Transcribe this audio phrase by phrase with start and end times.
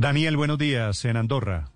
[0.00, 1.72] Daniel, buenos días en Andorra.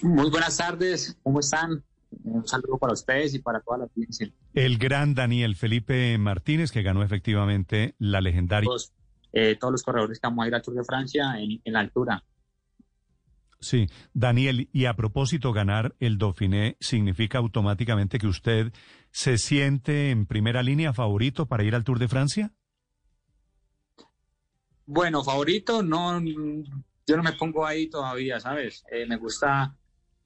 [0.00, 1.18] Muy buenas tardes.
[1.24, 1.82] ¿Cómo están?
[2.22, 4.30] Un saludo para ustedes y para toda la audiencia.
[4.54, 8.68] El gran Daniel Felipe Martínez, que ganó efectivamente la legendaria.
[8.68, 8.92] Todos,
[9.32, 11.80] eh, todos los corredores que vamos a ir al Tour de Francia en, en la
[11.80, 12.22] altura.
[13.58, 18.72] Sí, Daniel, y a propósito, ganar el Dauphiné significa automáticamente que usted
[19.10, 22.52] se siente en primera línea favorito para ir al Tour de Francia?
[24.86, 26.20] Bueno, favorito, no,
[27.06, 28.84] yo no me pongo ahí todavía, ¿sabes?
[28.90, 29.74] Eh, me gusta,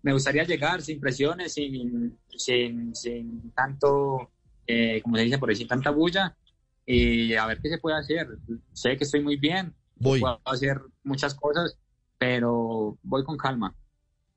[0.03, 4.31] me gustaría llegar sin presiones, sin, sin, sin tanto,
[4.67, 6.37] eh, como se dice por decir, tanta bulla
[6.85, 8.27] y a ver qué se puede hacer.
[8.73, 10.21] Sé que estoy muy bien, voy.
[10.21, 11.79] puedo hacer muchas cosas,
[12.19, 13.75] pero voy con calma.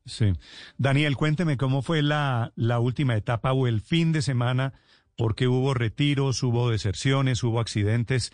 [0.05, 0.33] Sí.
[0.77, 4.73] Daniel, cuénteme cómo fue la, la última etapa o el fin de semana,
[5.15, 8.33] porque hubo retiros, hubo deserciones, hubo accidentes.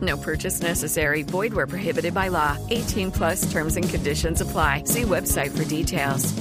[0.00, 1.22] No purchase necessary.
[1.22, 2.56] Void where prohibited by law.
[2.70, 4.84] 18 plus terms and conditions apply.
[4.84, 6.32] See website for details.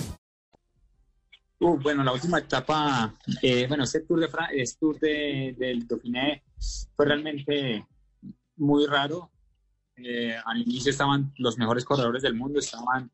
[1.61, 5.85] Uh, bueno, la última etapa, eh, bueno, este Tour, de Fra este tour de, del
[5.85, 6.41] Dauphiné
[6.95, 7.85] fue realmente
[8.55, 9.29] muy raro.
[9.97, 13.11] Eh, al inicio estaban los mejores corredores del mundo, estaban,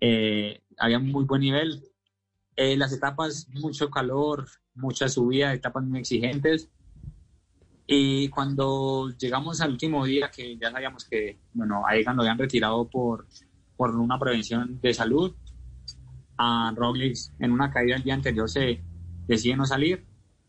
[0.00, 1.82] eh, había muy buen nivel.
[2.56, 6.68] Eh, las etapas, mucho calor, mucha subida, etapas muy exigentes.
[7.86, 12.38] Y cuando llegamos al último día, que ya sabíamos que, bueno, a Egan lo habían
[12.38, 13.26] retirado por,
[13.76, 15.34] por una prevención de salud,
[16.36, 18.82] a Roglic en una caída el día anterior se
[19.26, 20.06] decide no salir.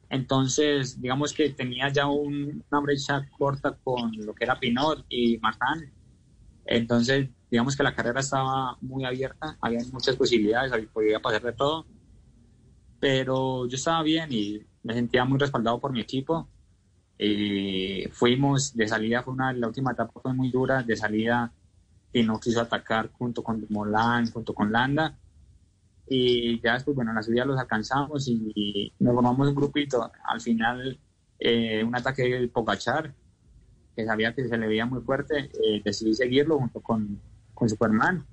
[0.09, 5.37] Entonces, digamos que tenía ya un, una brecha corta con lo que era Pinot y
[5.39, 5.91] Martin.
[6.65, 11.85] Entonces, digamos que la carrera estaba muy abierta, había muchas posibilidades, podía pasar de todo.
[12.99, 16.47] Pero yo estaba bien y me sentía muy respaldado por mi equipo.
[17.17, 21.51] Y fuimos, de salida fue una, la última etapa fue muy dura, de salida
[22.11, 25.17] Pinot quiso atacar junto con Molán, junto con Landa
[26.07, 30.11] y ya después, bueno, en la subida los alcanzamos y, nos formamos un grupito.
[30.25, 30.99] Al final,
[31.39, 33.13] eh, un ataque de Pogachar,
[33.95, 37.19] que sabía que se le veía muy fuerte, eh, decidí seguirlo junto con,
[37.53, 38.25] con Superman.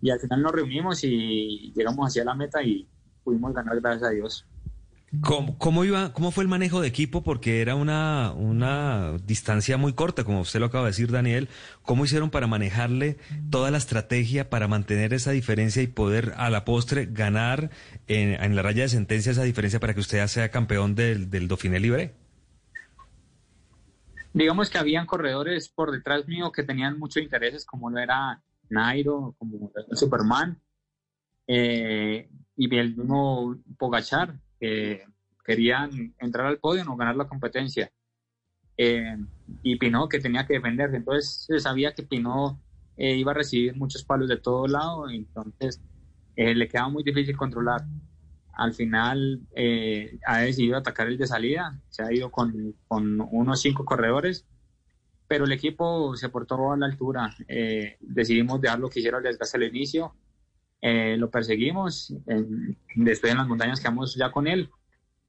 [0.00, 2.88] Y al final nos reunimos y llegamos hacia la meta y
[3.24, 4.46] pudimos ganar gracias a Dios.
[5.22, 7.22] ¿Cómo, cómo, iba, ¿Cómo fue el manejo de equipo?
[7.22, 11.48] Porque era una, una distancia muy corta, como usted lo acaba de decir, Daniel.
[11.82, 13.16] ¿Cómo hicieron para manejarle
[13.50, 17.70] toda la estrategia para mantener esa diferencia y poder a la postre ganar
[18.08, 21.78] en, la raya de sentencia esa diferencia para que usted sea campeón del, del Dauphiné
[21.78, 22.14] Libre?
[24.32, 29.36] Digamos que habían corredores por detrás mío que tenían muchos intereses, como lo era Nairo,
[29.38, 30.60] como Superman,
[31.46, 35.04] eh, y el mismo Pogachar que
[35.44, 37.90] querían entrar al podio o ganar la competencia.
[38.76, 39.16] Eh,
[39.62, 40.96] y Pinot que tenía que defenderse.
[40.96, 42.58] Entonces se sabía que Pinot
[42.96, 45.80] eh, iba a recibir muchos palos de todo lado, entonces
[46.34, 47.82] eh, le quedaba muy difícil controlar.
[48.52, 53.60] Al final eh, ha decidido atacar el de salida, se ha ido con, con unos
[53.60, 54.46] cinco corredores,
[55.28, 57.34] pero el equipo se portó a la altura.
[57.48, 60.14] Eh, decidimos dejarlo que hiciera el desgaste al inicio
[60.88, 64.70] eh, lo perseguimos, en, después en las montañas quedamos ya con él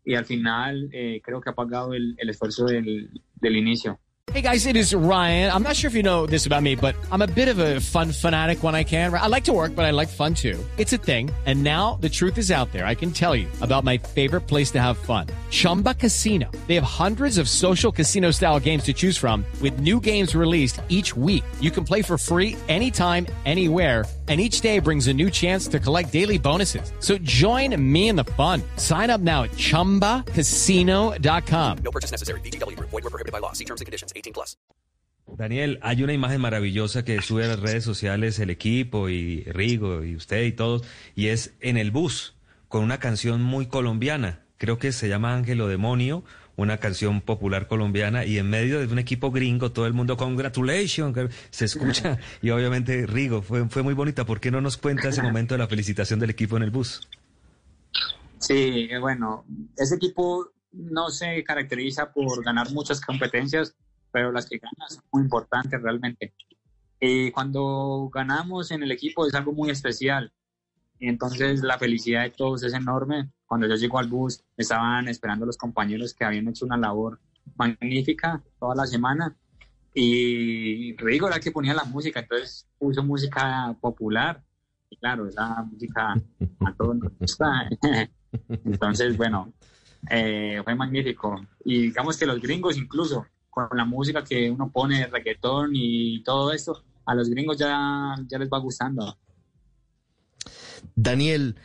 [0.06, 3.10] y al final eh, creo que ha pagado el, el esfuerzo del,
[3.42, 4.00] del inicio.
[4.34, 5.52] Hey guys, it is Ryan.
[5.52, 7.80] I'm not sure if you know this about me, but I'm a bit of a
[7.80, 9.12] fun fanatic when I can.
[9.14, 10.64] I like to work, but I like fun too.
[10.78, 11.32] It's a thing.
[11.46, 12.86] And now the truth is out there.
[12.86, 15.28] I can tell you about my favorite place to have fun.
[15.50, 16.52] Chumba Casino.
[16.68, 20.82] They have hundreds of social casino style games to choose from with new games released
[20.90, 21.44] each week.
[21.62, 24.06] You can play for free anytime, anywhere.
[24.28, 26.92] And each day brings a new chance to collect daily bonuses.
[27.00, 28.62] So join me in the fun.
[28.76, 31.78] Sign up now at ChumbaCasino.com.
[31.82, 32.42] No purchase necessary.
[32.42, 32.76] VGW.
[32.80, 33.54] Void were prohibited by law.
[33.54, 34.12] See terms and conditions.
[34.14, 34.58] 18 plus.
[35.36, 40.06] Daniel, hay una imagen maravillosa que sube a las redes sociales el equipo y Rigo
[40.06, 40.84] y usted y todos,
[41.16, 42.36] y es en el bus,
[42.70, 44.46] con una canción muy colombiana.
[44.58, 46.24] Creo que se llama Ángelo Demonio,
[46.58, 51.16] una canción popular colombiana, y en medio de un equipo gringo, todo el mundo, congratulations,
[51.52, 54.26] se escucha, y obviamente Rigo, fue, fue muy bonita.
[54.26, 57.08] ¿Por qué no nos cuenta ese momento de la felicitación del equipo en el bus?
[58.40, 59.46] Sí, bueno,
[59.78, 63.76] ese equipo no se caracteriza por ganar muchas competencias,
[64.12, 66.34] pero las que ganan son muy importantes realmente.
[67.00, 70.32] Y cuando ganamos en el equipo es algo muy especial.
[71.00, 73.30] Entonces la felicidad de todos es enorme.
[73.46, 77.20] Cuando yo llego al bus, estaban esperando los compañeros que habían hecho una labor
[77.56, 79.36] magnífica toda la semana.
[79.94, 84.44] Y Rigo era que ponía la música, entonces puso música popular.
[84.90, 86.14] Y claro, esa música
[86.66, 87.68] a todos nos gusta.
[88.64, 89.52] Entonces, bueno,
[90.10, 91.42] eh, fue magnífico.
[91.66, 96.54] Y digamos que los gringos incluso, con la música que uno pone, reggaetón y todo
[96.54, 99.18] esto, a los gringos ya, ya les va gustando.
[100.96, 101.56] Daniel,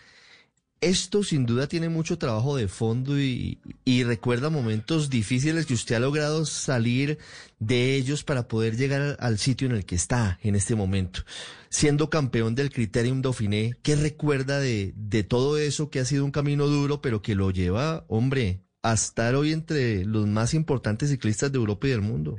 [0.83, 3.59] esto sin duda tiene mucho trabajo de fondo y,
[4.05, 7.19] recuerda momentos difíciles que usted ha logrado salir
[7.61, 11.23] de ellos para poder llegar al sitio en el que está en este momento.
[11.71, 16.33] Siendo campeón del Criterium Dauphiné, ¿qué recuerda de, de todo eso que ha sido un
[16.33, 21.53] camino duro, pero que lo lleva, hombre, a estar hoy entre los más importantes ciclistas
[21.53, 22.37] de Europa y del mundo?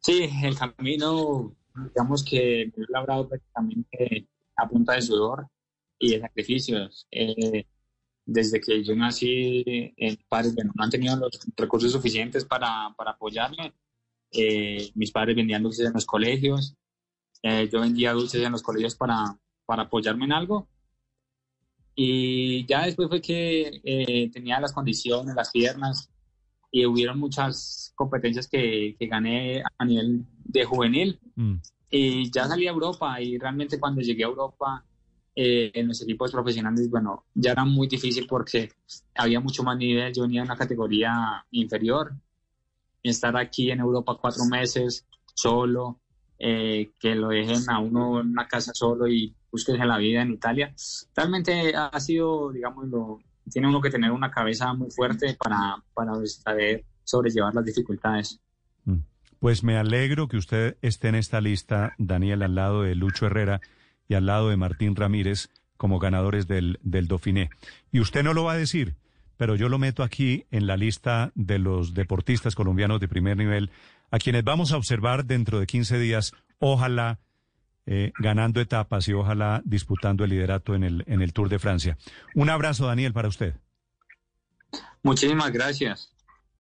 [0.00, 1.52] Sí, el camino,
[1.84, 5.48] digamos que lo he labrado prácticamente a punta de sudor
[5.98, 7.06] y de sacrificios.
[7.10, 7.66] Eh,
[8.24, 9.64] desde que yo nací,
[9.96, 13.72] en padres bueno, no han tenido los recursos suficientes para, para apoyarme.
[14.30, 16.76] Eh, mis padres vendían dulces en los colegios.
[17.42, 20.68] Eh, yo vendía dulces en los colegios para, para apoyarme en algo.
[21.94, 26.10] Y ya después fue que tenía las condiciones, las piernas,
[26.70, 31.20] y hubieron muchas competencias que, que gané a nivel de juvenil.
[31.36, 31.54] Mm.
[31.90, 34.84] Y ya salí a Europa y realmente cuando llegué a Europa
[35.34, 38.72] eh, en los equipos profesionales, bueno, ya era muy difícil porque
[39.14, 42.12] había mucho más nivel, yo venía en una categoría inferior.
[43.00, 46.00] Y estar aquí en Europa cuatro meses solo,
[46.38, 50.32] eh, que lo dejen a uno en una casa solo y busquen la vida en
[50.32, 50.74] Italia,
[51.14, 56.14] realmente ha sido, digamos, lo, tiene uno que tener una cabeza muy fuerte para, para
[56.26, 58.40] saber sobrellevar las dificultades.
[58.84, 58.98] Mm.
[59.40, 63.60] Pues me alegro que usted esté en esta lista, Daniel, al lado de Lucho Herrera
[64.08, 67.50] y al lado de Martín Ramírez como ganadores del, del Dauphiné.
[67.92, 68.96] Y usted no lo va a decir,
[69.36, 73.70] pero yo lo meto aquí en la lista de los deportistas colombianos de primer nivel,
[74.10, 77.20] a quienes vamos a observar dentro de 15 días, ojalá
[77.86, 81.96] eh, ganando etapas y ojalá disputando el liderato en el, en el Tour de Francia.
[82.34, 83.54] Un abrazo, Daniel, para usted.
[85.02, 86.12] Muchísimas gracias.